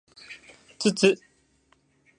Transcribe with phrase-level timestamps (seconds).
[0.79, 1.15] つつ